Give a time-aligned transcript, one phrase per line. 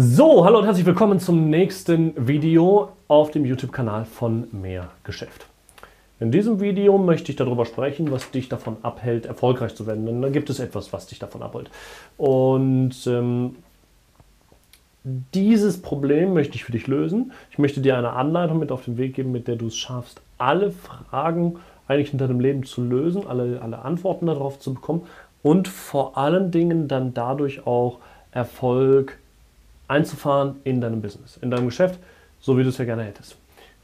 [0.00, 5.44] So, hallo und herzlich willkommen zum nächsten Video auf dem YouTube-Kanal von Mehr Geschäft.
[6.18, 10.06] In diesem Video möchte ich darüber sprechen, was dich davon abhält, erfolgreich zu werden.
[10.06, 11.70] Denn da gibt es etwas, was dich davon abhält.
[12.16, 13.56] Und ähm,
[15.04, 17.32] dieses Problem möchte ich für dich lösen.
[17.50, 20.22] Ich möchte dir eine Anleitung mit auf den Weg geben, mit der du es schaffst,
[20.38, 25.02] alle Fragen eigentlich in deinem Leben zu lösen, alle, alle Antworten darauf zu bekommen
[25.42, 27.98] und vor allen Dingen dann dadurch auch
[28.30, 29.18] Erfolg
[29.92, 32.00] einzufahren in deinem Business, in deinem Geschäft,
[32.40, 33.36] so wie du es ja gerne hättest.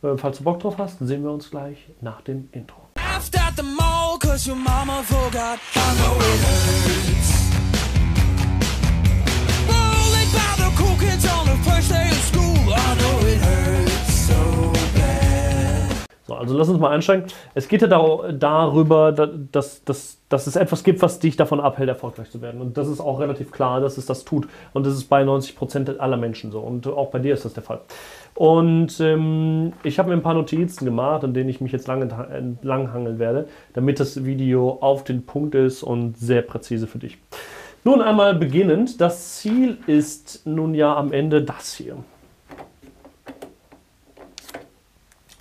[0.03, 2.81] Äh, falls du Bock drauf hast, sehen wir uns gleich nach dem Intro.
[16.48, 17.27] Also lass uns mal einsteigen.
[17.55, 22.30] Es geht ja darüber, dass, dass, dass es etwas gibt, was dich davon abhält, erfolgreich
[22.30, 22.61] zu werden.
[22.62, 24.48] Und das ist auch relativ klar, dass es das tut.
[24.73, 26.61] Und das ist bei 90 Prozent aller Menschen so.
[26.61, 27.80] Und auch bei dir ist das der Fall.
[28.34, 32.03] Und ähm, ich habe mir ein paar Notizen gemacht, an denen ich mich jetzt lang
[32.03, 37.19] entlanghangeln werde, damit das Video auf den Punkt ist und sehr präzise für dich.
[37.84, 41.97] Nun einmal beginnend, das Ziel ist nun ja am Ende das hier.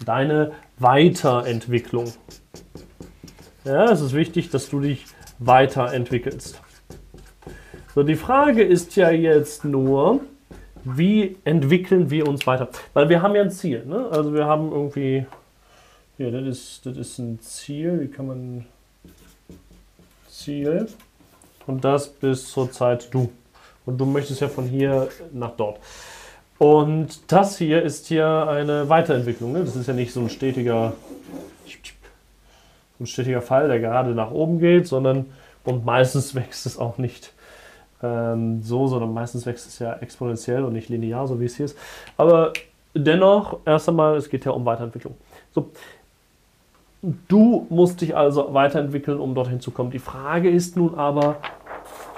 [0.06, 2.14] Deine Weiterentwicklung.
[3.64, 5.06] Ja, es ist wichtig, dass du dich
[5.40, 6.62] weiterentwickelst.
[7.96, 10.22] So, die Frage ist ja jetzt nur,
[10.84, 12.70] wie entwickeln wir uns weiter?
[12.94, 13.86] Weil wir haben ja ein Ziel.
[13.86, 14.08] Ne?
[14.12, 15.26] Also wir haben irgendwie,
[16.16, 18.00] hier, das ist, das ist ein Ziel.
[18.02, 18.66] Wie kann man
[20.30, 20.88] Ziel?
[21.66, 23.30] Und das bis zur Zeit du.
[23.86, 25.80] Und du möchtest ja von hier nach dort.
[26.58, 29.54] Und das hier ist hier eine Weiterentwicklung.
[29.54, 29.64] Ne?
[29.64, 30.94] Das ist ja nicht so ein stetiger,
[33.00, 35.28] ein stetiger Fall, der gerade nach oben geht, sondern
[35.64, 37.34] und meistens wächst es auch nicht
[38.02, 41.66] ähm, so, sondern meistens wächst es ja exponentiell und nicht linear, so wie es hier
[41.66, 41.78] ist.
[42.16, 42.54] Aber
[42.94, 45.16] dennoch, erst einmal, es geht ja um Weiterentwicklung.
[45.54, 45.70] So,
[47.28, 49.92] du musst dich also weiterentwickeln, um dorthin zu kommen.
[49.92, 51.38] Die Frage ist nun aber,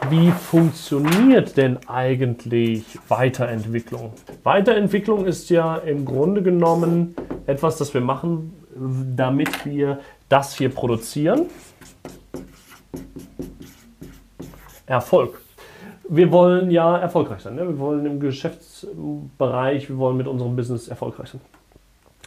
[0.08, 4.14] wie funktioniert denn eigentlich Weiterentwicklung?
[4.44, 7.16] Weiterentwicklung ist ja im Grunde genommen
[7.46, 8.54] etwas, das wir machen,
[9.16, 10.00] damit wir
[10.30, 11.48] das hier produzieren.
[14.86, 15.42] Erfolg.
[16.08, 17.56] Wir wollen ja erfolgreich sein.
[17.56, 17.68] Ne?
[17.68, 21.42] Wir wollen im Geschäftsbereich, wir wollen mit unserem Business erfolgreich sein.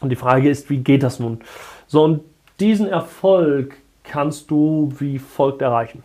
[0.01, 1.41] Und die Frage ist, wie geht das nun?
[1.87, 2.21] So, und
[2.61, 6.05] diesen Erfolg kannst du wie folgt erreichen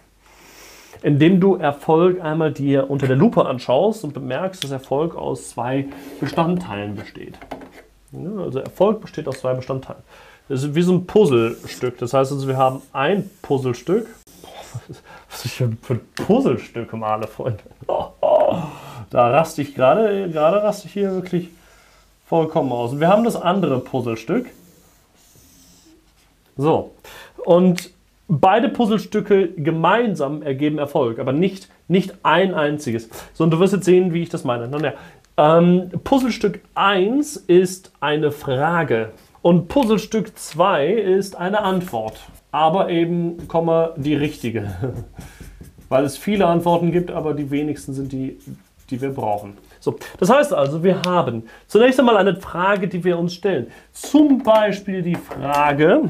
[1.01, 5.85] indem du Erfolg einmal dir unter der Lupe anschaust und bemerkst, dass Erfolg aus zwei
[6.19, 7.37] Bestandteilen besteht.
[8.37, 10.01] Also Erfolg besteht aus zwei Bestandteilen.
[10.49, 11.97] Das ist wie so ein Puzzlestück.
[11.97, 14.07] Das heißt also, wir haben ein Puzzlestück.
[15.29, 17.63] Was ich für, für Puzzlestücke male, Freunde.
[19.09, 21.49] Da raste ich gerade, gerade raste ich hier wirklich
[22.27, 22.91] vollkommen aus.
[22.91, 24.47] Und wir haben das andere Puzzlestück.
[26.57, 26.91] So.
[27.45, 27.91] Und
[28.27, 33.09] beide Puzzlestücke gemeinsam ergeben Erfolg, aber nicht, nicht ein einziges.
[33.33, 34.67] So, und du wirst jetzt sehen, wie ich das meine.
[34.67, 34.93] Nun ja,
[35.37, 39.11] ähm, Puzzlestück 1 ist eine Frage
[39.41, 42.19] und Puzzlestück 2 ist eine Antwort.
[42.51, 44.73] Aber eben, Komma, die richtige.
[45.89, 48.39] Weil es viele Antworten gibt, aber die wenigsten sind die,
[48.89, 49.57] die wir brauchen.
[49.79, 53.67] So, das heißt also, wir haben zunächst einmal eine Frage, die wir uns stellen.
[53.93, 56.01] Zum Beispiel die Frage,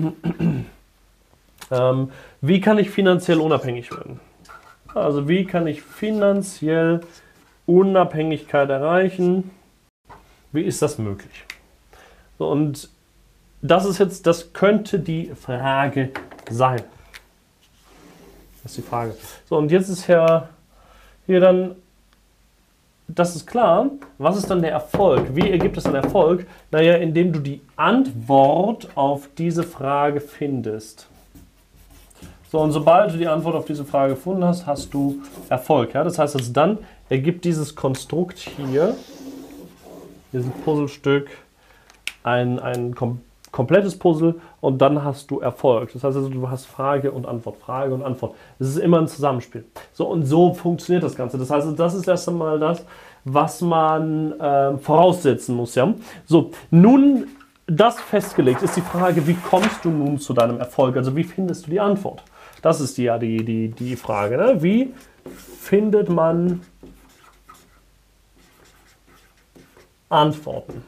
[1.71, 2.11] ähm,
[2.41, 4.19] wie kann ich finanziell unabhängig werden?
[4.93, 7.01] Also wie kann ich finanziell
[7.65, 9.51] Unabhängigkeit erreichen?
[10.51, 11.45] Wie ist das möglich?
[12.39, 12.89] So, und
[13.61, 16.11] das ist jetzt, das könnte die Frage
[16.49, 16.81] sein.
[18.63, 19.15] Das ist die Frage.
[19.47, 20.49] So, und jetzt ist ja
[21.25, 21.75] hier dann,
[23.07, 23.89] das ist klar.
[24.17, 25.35] Was ist dann der Erfolg?
[25.35, 26.47] Wie ergibt es dann Erfolg?
[26.71, 31.07] Naja, indem du die Antwort auf diese Frage findest.
[32.49, 35.93] So, und sobald du die Antwort auf diese Frage gefunden hast, hast du Erfolg.
[35.93, 36.03] Ja?
[36.03, 36.77] Das heißt, also dann
[37.09, 38.95] ergibt dieses Konstrukt hier,
[40.31, 41.29] dieses Puzzlestück,
[42.23, 45.91] ein, ein kom komplettes Puzzle und dann hast du Erfolg.
[45.93, 48.35] Das heißt also, du hast Frage und Antwort, Frage und Antwort.
[48.59, 49.63] Das ist immer ein Zusammenspiel.
[49.93, 51.37] So, und so funktioniert das Ganze.
[51.37, 52.85] Das heißt, also, das ist erst einmal das,
[53.23, 55.73] was man äh, voraussetzen muss.
[55.73, 55.91] Ja?
[56.25, 57.27] So, nun
[57.67, 60.95] das festgelegt ist die Frage, wie kommst du nun zu deinem Erfolg?
[60.95, 62.23] Also wie findest du die Antwort?
[62.61, 64.37] Das ist ja die, die, die Frage.
[64.37, 64.61] Ne?
[64.61, 64.93] Wie
[65.61, 66.61] findet man
[70.09, 70.83] Antworten?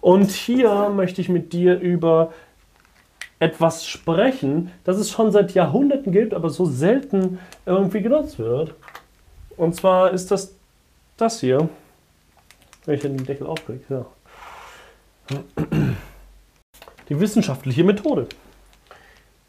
[0.00, 2.32] Und hier möchte ich mit dir über
[3.38, 8.74] etwas sprechen, das es schon seit Jahrhunderten gibt, aber so selten irgendwie genutzt wird.
[9.56, 10.54] Und zwar ist das
[11.16, 11.68] das hier.
[12.86, 14.06] Wenn ich den Deckel aufkriege, ja.
[17.10, 18.26] Die wissenschaftliche Methode,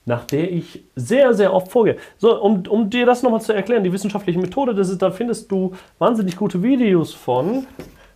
[0.05, 1.97] nach der ich sehr, sehr oft vorgehe.
[2.17, 5.51] So, um, um dir das nochmal zu erklären, die wissenschaftliche Methode, das ist, da findest
[5.51, 7.67] du wahnsinnig gute Videos von,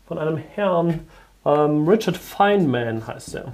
[0.08, 1.02] von einem Herrn,
[1.46, 3.52] ähm, Richard Feynman heißt er.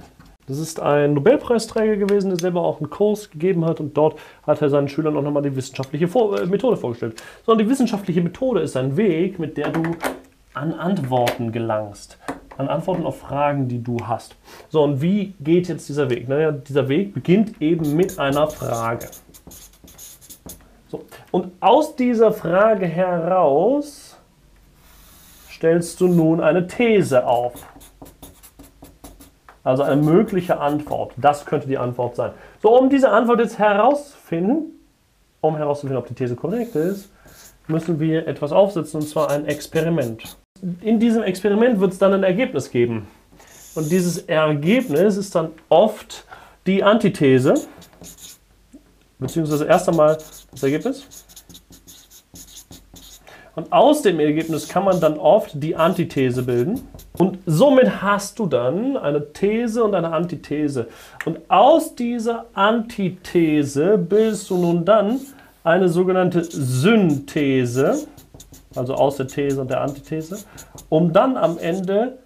[0.48, 4.60] Das ist ein Nobelpreisträger gewesen, der selber auch einen Kurs gegeben hat und dort hat
[4.60, 7.22] er seinen Schülern auch nochmal die wissenschaftliche Vor äh, Methode vorgestellt.
[7.44, 9.82] Sondern die wissenschaftliche Methode ist ein Weg, mit der du
[10.54, 12.18] an Antworten gelangst.
[12.58, 14.36] An Antworten auf Fragen, die du hast.
[14.68, 16.28] So, und wie geht jetzt dieser Weg?
[16.28, 19.08] Naja, dieser Weg beginnt eben mit einer Frage.
[20.88, 24.18] So, und aus dieser Frage heraus
[25.50, 27.54] stellst du nun eine These auf.
[29.64, 31.12] Also eine mögliche Antwort.
[31.16, 32.32] Das könnte die Antwort sein.
[32.60, 34.72] So, um diese Antwort jetzt herauszufinden,
[35.40, 37.10] um herauszufinden, ob die These korrekt ist,
[37.68, 40.36] müssen wir etwas aufsetzen, und zwar ein Experiment.
[40.80, 43.08] In diesem Experiment wird es dann ein Ergebnis geben.
[43.74, 46.24] Und dieses Ergebnis ist dann oft
[46.66, 47.54] die Antithese,
[49.18, 50.18] beziehungsweise erst einmal
[50.52, 51.04] das Ergebnis.
[53.54, 56.80] Und aus dem Ergebnis kann man dann oft die Antithese bilden.
[57.18, 60.88] Und somit hast du dann eine These und eine Antithese.
[61.26, 65.20] Und aus dieser Antithese bildest du nun dann
[65.64, 68.06] eine sogenannte Synthese,
[68.76, 70.38] also aus der These und der Antithese,
[70.88, 72.18] um dann am Ende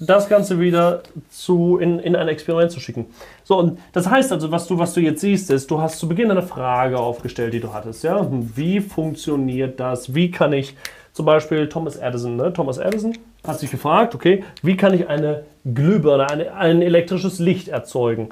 [0.00, 3.06] das Ganze wieder zu, in, in ein Experiment zu schicken.
[3.44, 6.08] So, und das heißt also, was du, was du jetzt siehst, ist, du hast zu
[6.08, 8.02] Beginn eine Frage aufgestellt, die du hattest.
[8.02, 8.26] Ja?
[8.30, 10.14] Wie funktioniert das?
[10.14, 10.76] Wie kann ich
[11.12, 12.52] zum Beispiel Thomas Edison, ne?
[12.52, 13.16] Thomas Edison
[13.46, 18.30] hat sich gefragt, okay, wie kann ich eine Glühbirne, eine, ein elektrisches Licht erzeugen?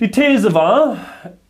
[0.00, 0.96] Die These war,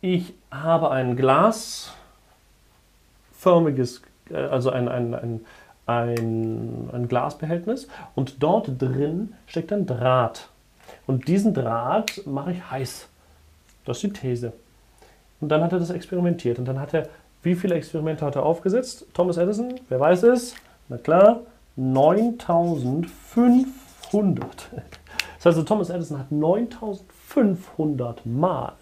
[0.01, 4.03] ich habe ein glasförmiges,
[4.33, 5.41] also ein, ein, ein,
[5.85, 10.49] ein, ein Glasbehältnis und dort drin steckt ein Draht.
[11.07, 13.07] Und diesen Draht mache ich heiß.
[13.85, 14.53] Das ist die These.
[15.39, 17.07] Und dann hat er das experimentiert und dann hat er
[17.43, 19.07] wie viele Experimente hat er aufgesetzt?
[19.13, 20.53] Thomas Edison, wer weiß es?
[20.89, 21.41] Na klar,
[21.75, 23.09] 9500.
[25.43, 28.73] Das heißt, also, Thomas Edison hat 9500 Mal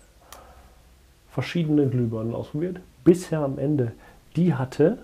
[1.32, 3.94] verschiedene Glühbirnen ausprobiert, bis er am Ende
[4.36, 4.98] die hatte,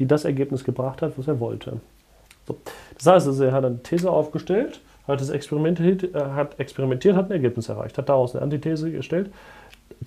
[0.00, 1.80] die das Ergebnis gebracht hat, was er wollte.
[2.48, 2.58] So.
[2.96, 7.26] Das heißt, also, er hat eine These aufgestellt, hat, das experimentiert, äh, hat experimentiert, hat
[7.26, 9.30] ein Ergebnis erreicht, hat daraus eine Antithese gestellt,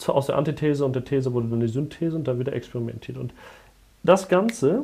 [0.07, 3.17] aus der Antithese und der These wurde dann die Synthese und dann wieder experimentiert.
[3.17, 3.33] Und
[4.01, 4.83] das Ganze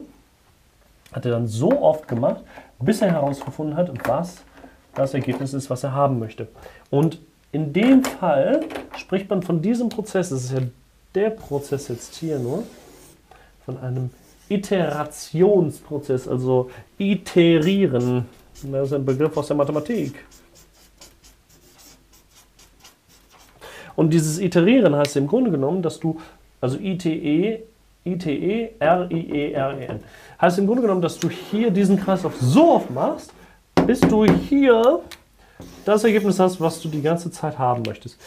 [1.12, 2.42] hat er dann so oft gemacht,
[2.80, 4.44] bis er herausgefunden hat, was
[4.94, 6.48] das Ergebnis ist, was er haben möchte.
[6.92, 7.20] Und
[7.52, 8.62] in dem Fall
[8.96, 10.60] spricht man von diesem Prozess, das ist ja
[11.16, 12.64] der Prozess jetzt hier nur,
[13.66, 14.12] von einem
[14.50, 18.26] Iterationsprozess, also iterieren.
[18.64, 20.14] Das ist ein Begriff aus der Mathematik.
[23.96, 26.20] Und dieses Iterieren heißt im Grunde genommen, dass du,
[26.62, 27.64] also ITE,
[28.06, 30.00] ITE, R-I-E-R-E-N,
[30.42, 33.34] heißt im Grunde genommen, dass du hier diesen Kreislauf so oft machst,
[33.86, 35.02] bis du hier
[35.86, 38.18] das Ergebnis hast, was du die ganze Zeit haben möchtest.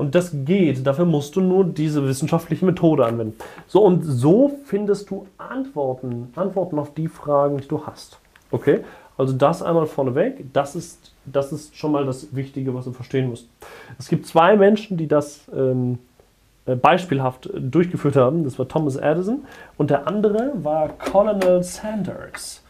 [0.00, 3.36] Und das geht, dafür musst du nur diese wissenschaftliche Methode anwenden.
[3.66, 8.18] So und so findest du Antworten, Antworten auf die Fragen, die du hast.
[8.50, 8.80] Okay?
[9.18, 13.28] Also das einmal vorneweg, das ist, das ist schon mal das Wichtige, was du verstehen
[13.28, 13.46] musst.
[13.98, 15.98] Es gibt zwei Menschen, die das ähm,
[16.64, 18.44] äh, beispielhaft durchgeführt haben.
[18.44, 19.44] Das war Thomas Edison
[19.76, 22.62] und der andere war Colonel Sanders.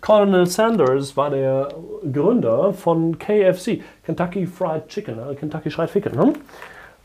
[0.00, 1.68] Colonel Sanders war der
[2.12, 6.16] Gründer von KFC, Kentucky Fried Chicken, äh, Kentucky Fried Chicken.
[6.16, 6.32] Ne?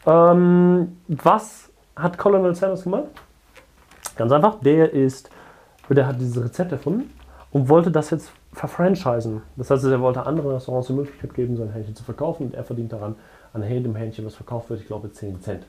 [0.07, 3.05] Ähm, was hat Colonel Sanders gemacht?
[4.15, 5.29] Ganz einfach, der ist,
[5.89, 7.13] der hat dieses Rezept erfunden
[7.51, 9.43] und wollte das jetzt verfranchisen.
[9.55, 12.63] Das heißt, er wollte anderen Restaurants die Möglichkeit geben, sein Hähnchen zu verkaufen und er
[12.63, 13.15] verdient daran
[13.53, 15.65] an jedem Hähnchen, was verkauft wird, ich glaube 10 Cent.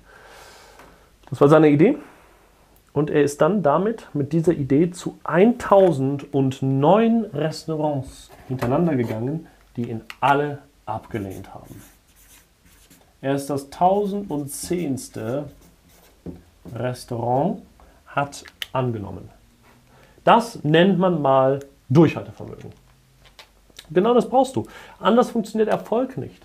[1.29, 1.99] Das war seine Idee.
[2.99, 10.01] Und er ist dann damit, mit dieser Idee, zu 1009 Restaurants hintereinander gegangen, die ihn
[10.19, 11.81] alle abgelehnt haben.
[13.21, 14.99] Er ist das 1010.
[16.75, 17.63] Restaurant,
[18.09, 19.31] hat angenommen.
[20.25, 22.73] Das nennt man mal Durchhaltevermögen.
[23.93, 24.67] Genau das brauchst du.
[24.99, 26.45] Anders funktioniert Erfolg nicht.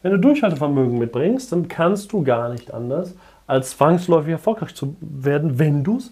[0.00, 3.12] Wenn du Durchhaltevermögen mitbringst, dann kannst du gar nicht anders,
[3.46, 6.10] als zwangsläufig erfolgreich zu werden, wenn du es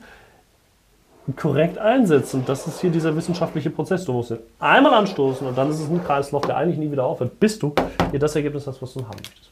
[1.36, 2.34] korrekt einsetzt.
[2.34, 4.04] Und das ist hier dieser wissenschaftliche Prozess.
[4.04, 7.04] Du musst ihn einmal anstoßen und dann ist es ein Kreislauf, der eigentlich nie wieder
[7.04, 7.74] aufhört, bis du
[8.12, 9.50] dir das Ergebnis hast, was du haben möchtest.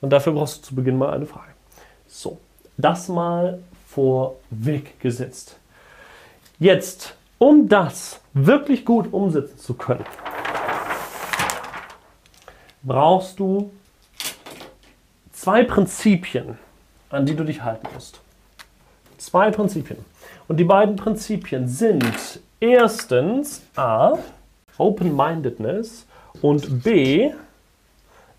[0.00, 1.52] Und dafür brauchst du zu Beginn mal eine Frage.
[2.06, 2.38] So,
[2.76, 3.58] das mal
[3.88, 5.56] vorweg gesetzt.
[6.58, 10.04] Jetzt, um das wirklich gut umsetzen zu können,
[12.82, 13.70] brauchst du
[15.32, 16.58] zwei Prinzipien,
[17.10, 18.20] an die du dich halten musst.
[19.18, 19.98] Zwei Prinzipien.
[20.48, 24.14] Und die beiden Prinzipien sind erstens A,
[24.78, 26.06] Open-Mindedness
[26.40, 27.30] und B,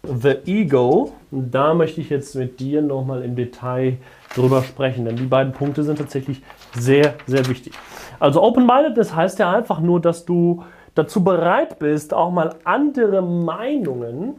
[0.04, 1.14] The Ego.
[1.30, 3.98] Da möchte ich jetzt mit dir nochmal im Detail
[4.36, 6.42] drüber sprechen, denn die beiden Punkte sind tatsächlich
[6.74, 7.74] sehr, sehr wichtig.
[8.20, 10.64] Also Open-Mindedness heißt ja einfach nur, dass du
[10.96, 14.36] dazu bereit bist, auch mal andere Meinungen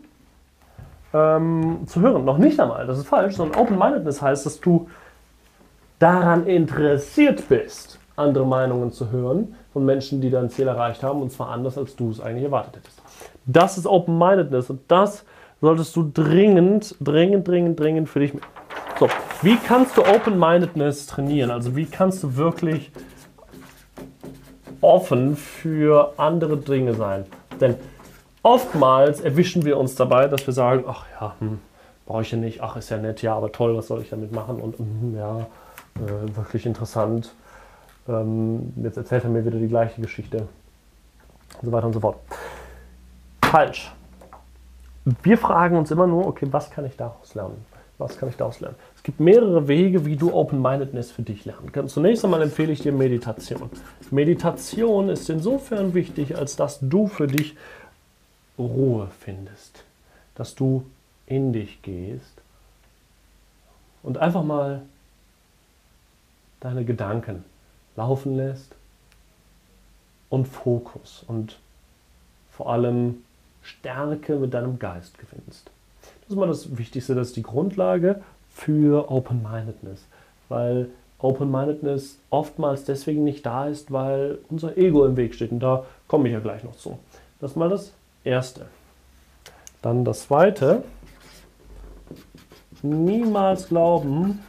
[1.12, 2.24] ähm, zu hören.
[2.24, 4.88] Noch nicht einmal, das ist falsch, sondern Open-Mindedness heißt, dass du
[5.98, 11.30] daran interessiert bist, andere Meinungen zu hören von Menschen, die dein Ziel erreicht haben, und
[11.30, 13.00] zwar anders, als du es eigentlich erwartet hättest.
[13.46, 15.24] Das ist Open-Mindedness und das
[15.60, 18.32] solltest du dringend, dringend, dringend, dringend für dich.
[18.98, 19.08] So,
[19.42, 21.50] wie kannst du Open-Mindedness trainieren?
[21.50, 22.90] Also wie kannst du wirklich
[24.80, 27.24] offen für andere Dinge sein?
[27.60, 27.76] Denn
[28.42, 31.60] oftmals erwischen wir uns dabei, dass wir sagen, ach ja, hm,
[32.06, 34.32] brauche ich ja nicht, ach ist ja nett, ja, aber toll, was soll ich damit
[34.32, 34.60] machen?
[34.60, 35.46] Und hm, ja,
[35.96, 37.34] äh, wirklich interessant.
[38.08, 40.48] Ähm, jetzt erzählt er mir wieder die gleiche Geschichte.
[41.60, 42.16] Und so weiter und so fort.
[43.42, 43.92] Falsch.
[45.22, 47.64] Wir fragen uns immer nur, okay, was kann ich daraus lernen?
[47.98, 48.76] Was kann ich daraus lernen?
[48.96, 51.94] Es gibt mehrere Wege, wie du Open-Mindedness für dich lernen kannst.
[51.94, 53.70] Zunächst einmal empfehle ich dir Meditation.
[54.10, 57.56] Meditation ist insofern wichtig, als dass du für dich
[58.66, 59.84] Ruhe findest.
[60.34, 60.84] Dass du
[61.26, 62.40] in dich gehst
[64.02, 64.82] und einfach mal
[66.60, 67.44] deine Gedanken
[67.96, 68.74] laufen lässt
[70.30, 71.58] und Fokus und
[72.50, 73.22] vor allem
[73.62, 75.70] Stärke mit deinem Geist gewinnst.
[76.22, 80.04] Das ist mal das Wichtigste, das ist die Grundlage für Open-Mindedness,
[80.48, 80.88] weil
[81.18, 86.28] Open-Mindedness oftmals deswegen nicht da ist, weil unser Ego im Weg steht und da komme
[86.28, 86.98] ich ja gleich noch zu.
[87.40, 87.92] Das ist mal das
[88.24, 88.66] Erste.
[89.80, 90.84] Dann das Zweite,
[92.82, 94.40] niemals glauben,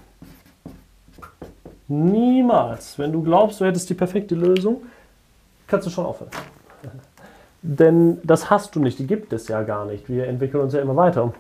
[1.87, 2.97] Niemals.
[2.97, 4.81] Wenn du glaubst, du hättest die perfekte Lösung,
[5.67, 6.31] kannst du schon aufhören.
[7.61, 10.09] Denn das hast du nicht, die gibt es ja gar nicht.
[10.09, 11.33] Wir entwickeln uns ja immer weiter.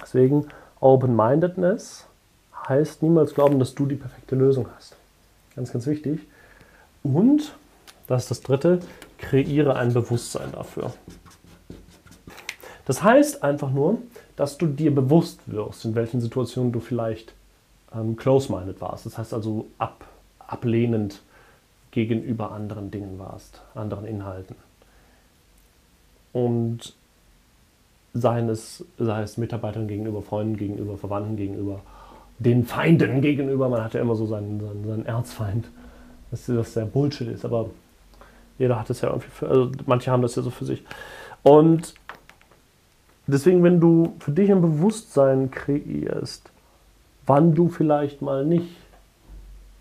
[0.00, 0.46] Deswegen
[0.80, 2.06] Open-Mindedness
[2.68, 4.96] heißt niemals glauben, dass du die perfekte Lösung hast.
[5.54, 6.20] Ganz, ganz wichtig.
[7.02, 7.54] Und,
[8.08, 8.80] das ist das Dritte,
[9.18, 10.92] kreiere ein Bewusstsein dafür.
[12.84, 13.98] Das heißt einfach nur,
[14.36, 17.34] dass du dir bewusst wirst, in welchen Situationen du vielleicht
[17.94, 19.06] ähm, close-minded warst.
[19.06, 20.04] Das heißt also ab,
[20.38, 21.20] ablehnend
[21.90, 24.54] gegenüber anderen Dingen warst, anderen Inhalten.
[26.32, 26.94] Und
[28.12, 31.80] seien es, sei es Mitarbeitern gegenüber, Freunden gegenüber, Verwandten gegenüber,
[32.38, 33.68] den Feinden gegenüber.
[33.68, 35.68] Man hat ja immer so seinen, seinen, seinen Erzfeind,
[36.30, 37.70] dass das sehr Bullshit ist, aber
[38.58, 40.82] jeder hat es ja irgendwie für, also manche haben das ja so für sich.
[41.42, 41.94] Und
[43.26, 46.50] deswegen, wenn du für dich ein Bewusstsein kreierst,
[47.26, 48.76] wann du vielleicht mal nicht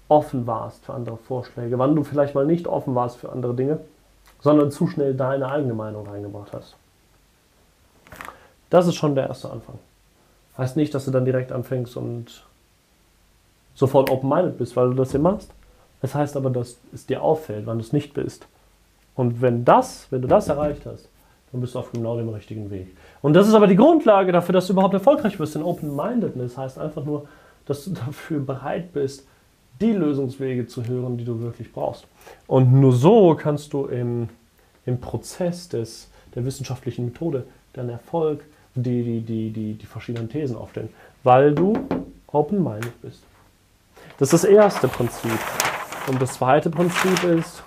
[0.07, 3.79] offen warst für andere Vorschläge, wann du vielleicht mal nicht offen warst für andere Dinge,
[4.41, 6.75] sondern zu schnell deine eigene Meinung reingebracht hast.
[8.69, 9.79] Das ist schon der erste Anfang.
[10.57, 12.45] Heißt nicht, dass du dann direkt anfängst und
[13.73, 15.51] sofort open-minded bist, weil du das hier machst.
[16.01, 18.47] Es heißt aber, dass es dir auffällt, wann du es nicht bist.
[19.15, 21.09] Und wenn das, wenn du das erreicht hast,
[21.51, 22.95] dann bist du auf genau dem richtigen Weg.
[23.21, 25.55] Und das ist aber die Grundlage dafür, dass du überhaupt erfolgreich wirst.
[25.55, 27.27] Denn Open-Mindedness heißt einfach nur,
[27.65, 29.25] dass du dafür bereit bist,
[29.81, 32.05] die Lösungswege zu hören, die du wirklich brauchst.
[32.47, 34.29] Und nur so kannst du im,
[34.85, 38.43] im Prozess des, der wissenschaftlichen Methode deinen Erfolg,
[38.73, 40.89] die, die, die, die, die verschiedenen Thesen aufstellen,
[41.23, 41.73] weil du
[42.27, 43.23] open-minded bist.
[44.17, 45.39] Das ist das erste Prinzip.
[46.07, 47.63] Und das zweite Prinzip ist,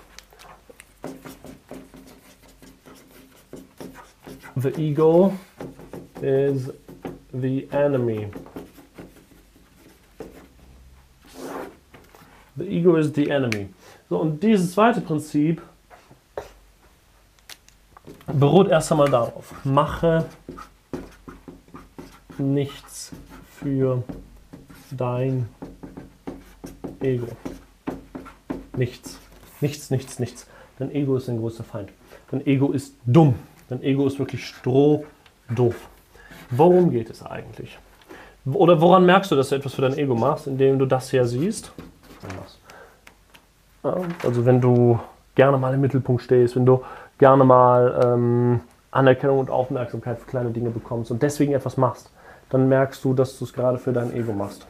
[4.61, 5.33] the ego
[6.21, 6.71] is
[7.33, 8.27] the enemy.
[12.57, 13.69] The ego is the enemy.
[14.09, 15.61] So, und dieses zweite Prinzip
[18.27, 19.53] beruht erst einmal darauf.
[19.63, 20.25] Mache
[22.37, 23.11] nichts
[23.59, 24.03] für
[24.91, 25.47] dein
[27.01, 27.27] Ego.
[28.75, 29.19] Nichts.
[29.61, 30.47] Nichts, nichts, nichts.
[30.77, 31.91] Dein Ego ist dein größter Feind.
[32.31, 33.35] Dein Ego ist dumm.
[33.69, 35.75] Dein Ego ist wirklich strohdoof.
[36.49, 37.77] Worum geht es eigentlich?
[38.45, 41.25] Oder woran merkst du, dass du etwas für dein Ego machst, indem du das hier
[41.25, 41.71] siehst?
[44.23, 44.99] Also wenn du
[45.35, 46.83] gerne mal im Mittelpunkt stehst, wenn du
[47.17, 48.61] gerne mal ähm,
[48.91, 52.11] Anerkennung und Aufmerksamkeit für kleine Dinge bekommst und deswegen etwas machst,
[52.49, 54.65] dann merkst du, dass du es gerade für dein Ego machst.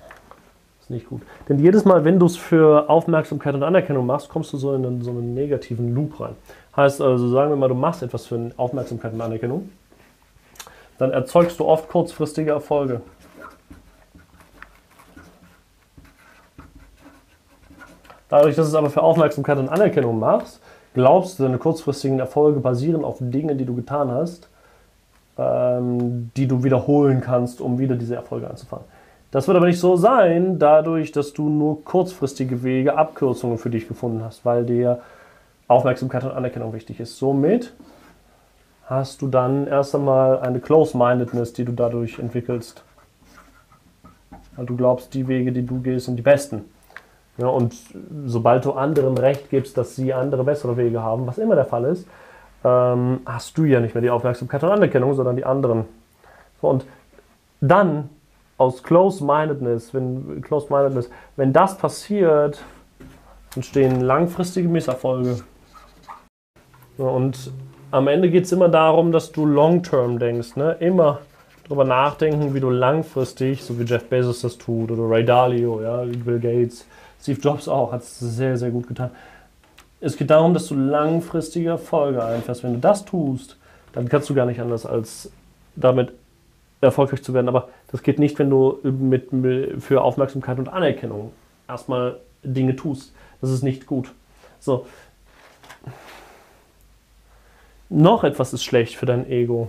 [0.00, 1.22] Das ist nicht gut.
[1.48, 5.02] Denn jedes Mal, wenn du es für Aufmerksamkeit und Anerkennung machst, kommst du so in
[5.02, 6.34] so einen negativen Loop rein.
[6.76, 9.70] Heißt also, sagen wir mal, du machst etwas für Aufmerksamkeit und Anerkennung,
[10.98, 13.00] dann erzeugst du oft kurzfristige Erfolge.
[18.28, 20.60] Dadurch, dass du es aber für Aufmerksamkeit und Anerkennung machst,
[20.94, 24.48] glaubst du, deine kurzfristigen Erfolge basieren auf Dingen, die du getan hast,
[25.36, 28.84] ähm, die du wiederholen kannst, um wieder diese Erfolge anzufangen.
[29.32, 33.88] Das wird aber nicht so sein, dadurch, dass du nur kurzfristige Wege, Abkürzungen für dich
[33.88, 35.00] gefunden hast, weil dir
[35.70, 37.16] Aufmerksamkeit und Anerkennung wichtig ist.
[37.16, 37.72] Somit
[38.86, 42.82] hast du dann erst einmal eine Close-Mindedness, die du dadurch entwickelst.
[44.56, 46.64] Weil du glaubst, die Wege, die du gehst, sind die besten.
[47.38, 47.74] Ja, und
[48.26, 51.84] sobald du anderen Recht gibst, dass sie andere bessere Wege haben, was immer der Fall
[51.84, 52.06] ist,
[52.64, 55.84] ähm, hast du ja nicht mehr die Aufmerksamkeit und Anerkennung, sondern die anderen.
[56.60, 56.84] So, und
[57.60, 58.10] dann
[58.58, 60.68] aus Close-Mindedness, wenn, Close
[61.36, 62.62] wenn das passiert,
[63.54, 65.44] entstehen langfristige Misserfolge.
[67.00, 67.50] Und
[67.90, 70.56] am Ende geht es immer darum, dass du long-term denkst.
[70.56, 70.76] Ne?
[70.80, 71.20] Immer
[71.64, 76.02] darüber nachdenken, wie du langfristig, so wie Jeff Bezos das tut oder Ray Dalio, ja,
[76.04, 76.84] Bill Gates,
[77.20, 79.10] Steve Jobs auch, hat es sehr, sehr gut getan.
[80.00, 82.64] Es geht darum, dass du langfristige Erfolge einfährst.
[82.64, 83.56] Wenn du das tust,
[83.92, 85.30] dann kannst du gar nicht anders als
[85.76, 86.12] damit
[86.80, 87.48] erfolgreich zu werden.
[87.48, 89.28] Aber das geht nicht, wenn du mit,
[89.80, 91.32] für Aufmerksamkeit und Anerkennung
[91.68, 93.12] erstmal Dinge tust.
[93.40, 94.12] Das ist nicht gut.
[94.58, 94.86] So.
[97.92, 99.68] Noch etwas ist schlecht für dein Ego.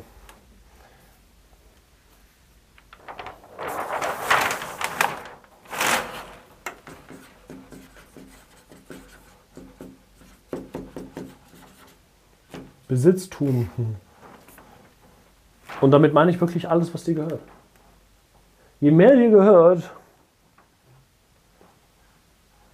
[12.88, 13.70] Besitztum.
[15.80, 17.42] Und damit meine ich wirklich alles, was dir gehört.
[18.80, 19.90] Je mehr dir gehört,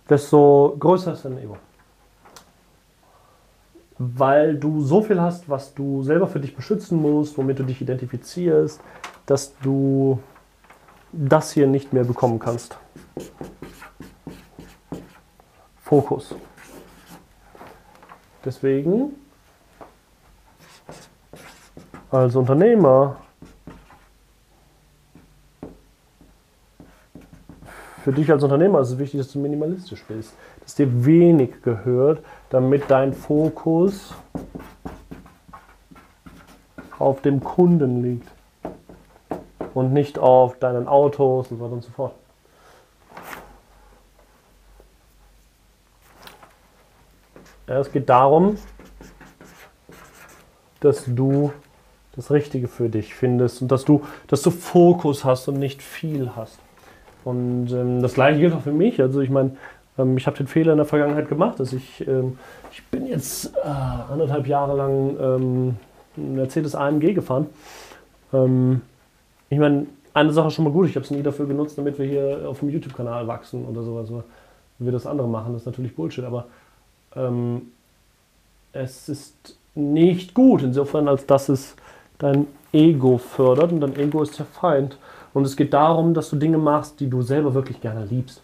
[0.09, 1.57] desto größer ist dein Ego.
[3.99, 7.81] Weil du so viel hast, was du selber für dich beschützen musst, womit du dich
[7.81, 8.79] identifizierst,
[9.25, 10.19] dass du
[11.11, 12.77] das hier nicht mehr bekommen kannst.
[15.81, 16.35] Fokus.
[18.43, 19.13] Deswegen
[22.11, 23.17] als Unternehmer
[28.07, 32.23] für dich als Unternehmer ist es wichtig, dass du minimalistisch bist, dass dir wenig gehört,
[32.49, 34.13] damit dein Fokus
[36.97, 38.29] auf dem Kunden liegt
[39.73, 42.13] und nicht auf deinen Autos und so weiter und so fort.
[47.67, 48.57] Ja, es geht darum,
[50.79, 51.51] dass du
[52.15, 56.31] das Richtige für dich findest und dass du, dass du Fokus hast und nicht viel
[56.37, 56.57] hast.
[57.27, 59.01] Und ähm, das gleiche gilt auch für mich.
[59.01, 59.51] Also ich meine,
[59.97, 62.37] ähm, ich habe den Fehler in der Vergangenheit gemacht, dass ich, ähm,
[62.71, 63.67] ich bin jetzt äh,
[64.11, 65.75] anderthalb Jahre lang ähm,
[66.15, 67.47] Mercedes AMG gefahren.
[68.31, 68.81] Ähm,
[69.49, 71.99] ich meine, eine Sache ist schon mal gut, ich habe es nie dafür genutzt, damit
[71.99, 74.09] wir hier auf dem YouTube-Kanal wachsen oder sowas.
[74.79, 76.45] Wie wir das andere machen, das ist natürlich Bullshit, aber
[77.13, 77.73] ähm,
[78.71, 81.75] es ist nicht gut, insofern als dass es
[82.19, 84.97] dein Ego fördert und dein Ego ist der Feind.
[85.33, 88.41] Und es geht darum, dass du Dinge machst, die du selber wirklich gerne liebst.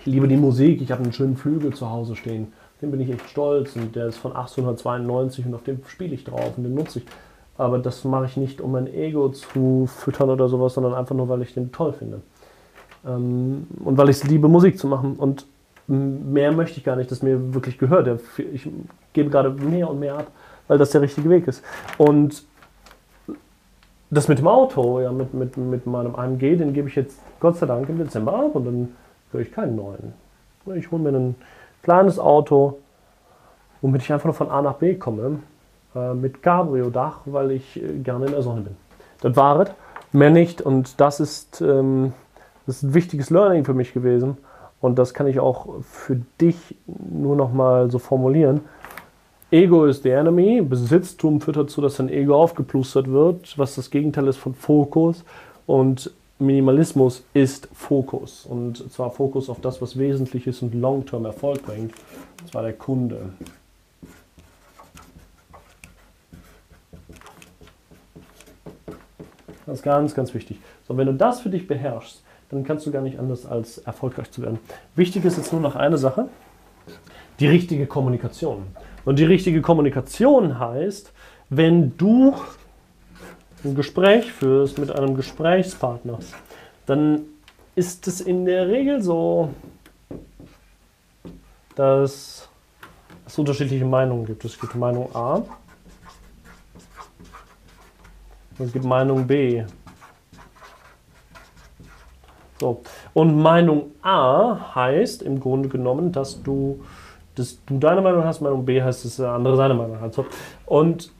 [0.00, 2.52] Ich liebe die Musik, ich habe einen schönen Flügel zu Hause stehen.
[2.80, 6.24] Den bin ich echt stolz und der ist von 1892 und auf dem spiele ich
[6.24, 7.06] drauf und den nutze ich.
[7.56, 11.28] Aber das mache ich nicht, um mein Ego zu füttern oder sowas, sondern einfach nur,
[11.28, 12.20] weil ich den toll finde.
[13.06, 15.14] Ähm, und weil ich es liebe, Musik zu machen.
[15.16, 15.46] Und
[15.86, 18.20] mehr möchte ich gar nicht, dass mir wirklich gehört.
[18.52, 18.68] Ich
[19.12, 20.26] gebe gerade mehr und mehr ab
[20.68, 21.62] weil das der richtige Weg ist.
[21.98, 22.44] Und
[24.12, 27.56] das mit dem Auto, ja, mit, mit, mit meinem AMG, den gebe ich jetzt Gott
[27.56, 28.88] sei Dank im Dezember ab und dann
[29.32, 30.12] höre ich keinen neuen.
[30.74, 31.34] Ich hole mir ein
[31.82, 32.78] kleines Auto,
[33.80, 35.38] womit ich einfach nur von A nach B komme,
[35.94, 38.76] äh, mit Cabrio-Dach, weil ich äh, gerne in der Sonne bin.
[39.22, 39.70] Das war es,
[40.12, 42.12] mehr nicht und das ist, ähm,
[42.66, 44.36] das ist ein wichtiges Learning für mich gewesen
[44.82, 48.60] und das kann ich auch für dich nur noch mal so formulieren.
[49.52, 50.62] Ego ist the enemy.
[50.62, 55.24] Besitztum führt dazu, dass dein Ego aufgeplustert wird, was das Gegenteil ist von Fokus.
[55.66, 58.46] Und Minimalismus ist Fokus.
[58.46, 61.92] Und zwar Fokus auf das, was wesentlich ist und long-term Erfolg bringt.
[62.40, 63.28] Und zwar der Kunde.
[69.66, 70.60] Das ist ganz, ganz wichtig.
[70.88, 74.30] So, wenn du das für dich beherrschst, dann kannst du gar nicht anders als erfolgreich
[74.30, 74.58] zu werden.
[74.96, 76.28] Wichtig ist jetzt nur noch eine Sache:
[77.38, 78.62] die richtige Kommunikation.
[79.04, 81.12] Und die richtige Kommunikation heißt,
[81.50, 82.34] wenn du
[83.64, 86.18] ein Gespräch führst mit einem Gesprächspartner,
[86.86, 87.22] dann
[87.74, 89.50] ist es in der Regel so,
[91.74, 92.48] dass
[93.26, 94.44] es unterschiedliche Meinungen gibt.
[94.44, 95.42] Es gibt Meinung A
[98.58, 99.64] und es gibt Meinung B.
[102.60, 102.82] So.
[103.14, 106.84] Und Meinung A heißt im Grunde genommen, dass du,
[107.34, 110.14] dass du deine Meinung hast, Meinung B heißt, dass der andere seine Meinung hat.
[110.66, 111.10] Und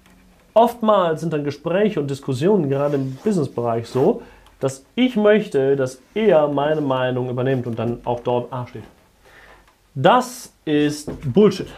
[0.55, 4.23] oftmals sind dann Gespräche und Diskussionen, gerade im Businessbereich, so,
[4.61, 8.85] dass ich möchte, dass er meine Meinung übernimmt und dann auch dort A steht.
[9.95, 11.69] Das ist Bullshit.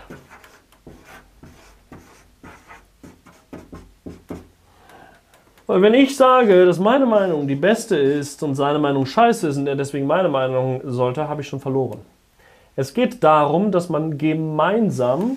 [5.66, 9.57] Weil wenn ich sage, dass meine Meinung die beste ist und seine Meinung scheiße ist
[9.57, 12.01] und er deswegen meine Meinung sollte, habe ich schon verloren.
[12.77, 15.37] Es geht darum, dass man gemeinsam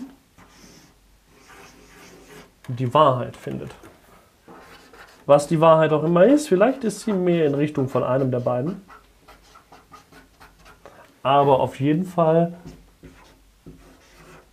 [2.67, 3.71] die Wahrheit findet.
[5.25, 8.39] Was die Wahrheit auch immer ist, vielleicht ist sie mehr in Richtung von einem der
[8.39, 8.81] beiden.
[11.21, 12.53] Aber auf jeden Fall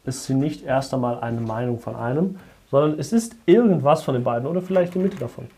[0.05, 2.39] ist sie nicht erst einmal eine Meinung von einem,
[2.71, 5.49] sondern es ist irgendwas von den beiden oder vielleicht die Mitte davon.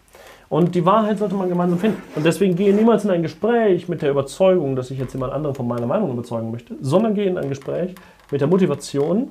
[0.49, 2.03] Und die Wahrheit sollte man gemeinsam finden.
[2.15, 5.57] Und deswegen gehe niemals in ein Gespräch mit der Überzeugung, dass ich jetzt jemand anderen
[5.57, 7.95] von meiner Meinung überzeugen möchte, sondern gehe in ein Gespräch
[8.31, 9.31] mit der Motivation,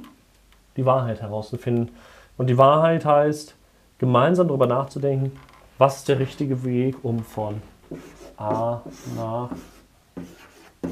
[0.75, 1.91] die Wahrheit herauszufinden.
[2.37, 3.55] Und die Wahrheit heißt,
[3.97, 5.31] gemeinsam darüber nachzudenken,
[5.77, 7.61] was ist der richtige Weg, um von
[8.37, 8.81] A
[9.15, 9.51] nach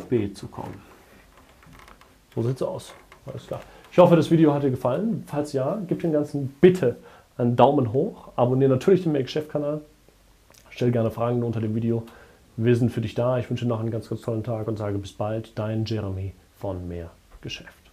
[0.09, 0.81] B zu kommen.
[2.33, 2.93] So sieht es aus.
[3.25, 3.61] Alles klar.
[3.91, 5.23] Ich hoffe, das Video hat dir gefallen.
[5.27, 6.97] Falls ja, gib dem Ganzen bitte
[7.37, 8.29] einen Daumen hoch.
[8.35, 9.81] Abonniere natürlich den Make-Chef-Kanal.
[10.75, 12.03] Stell gerne Fragen unter dem Video.
[12.57, 13.37] Wir sind für dich da.
[13.37, 15.57] Ich wünsche noch einen ganz, ganz tollen Tag und sage bis bald.
[15.57, 17.83] Dein Jeremy von Mehr Geschäft.